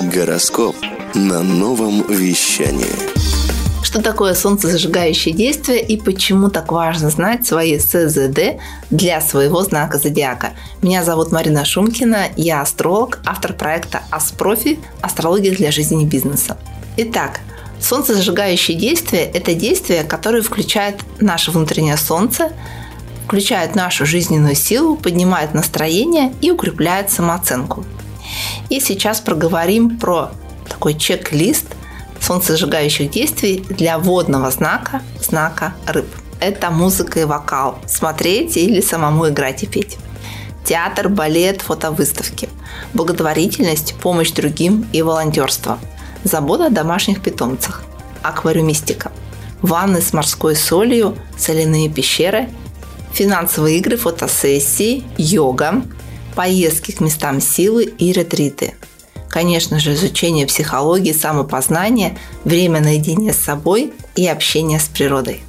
[0.00, 0.76] Гороскоп
[1.14, 2.86] на новом вещании.
[3.82, 10.52] Что такое солнцезажигающее действие и почему так важно знать свои СЗД для своего знака зодиака?
[10.82, 16.56] Меня зовут Марина Шумкина, я астролог, автор проекта Аспрофи «Астрология для жизни и бизнеса».
[16.96, 17.40] Итак,
[17.80, 22.52] солнцезажигающее действие– это действие, которое включает наше внутреннее солнце,
[23.26, 27.84] включает нашу жизненную силу, поднимает настроение и укрепляет самооценку.
[28.68, 30.30] И сейчас проговорим про
[30.68, 31.66] такой чек-лист
[32.20, 36.06] солнцезажигающих действий для водного знака, знака рыб.
[36.40, 37.78] Это музыка и вокал.
[37.86, 39.98] Смотреть или самому играть и петь.
[40.64, 42.48] Театр, балет, фотовыставки.
[42.92, 45.78] Благотворительность, помощь другим и волонтерство.
[46.24, 47.84] Забота о домашних питомцах.
[48.22, 49.10] Аквариумистика.
[49.62, 52.48] Ванны с морской солью, соляные пещеры–
[53.12, 55.82] финансовые игры, фотосессии, йога,
[56.38, 58.74] поездки к местам силы и ретриты.
[59.28, 65.40] Конечно же, изучение психологии, самопознание, время наедине с собой и общение с природой.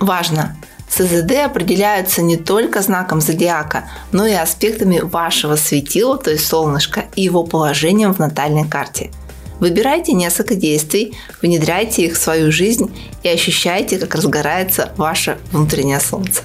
[0.00, 0.56] Важно!
[0.90, 7.22] СЗД определяются не только знаком зодиака, но и аспектами вашего светила, то есть солнышка, и
[7.22, 9.12] его положением в натальной карте.
[9.60, 16.42] Выбирайте несколько действий, внедряйте их в свою жизнь и ощущайте, как разгорается ваше внутреннее солнце.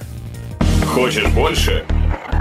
[0.94, 1.84] Хочешь больше?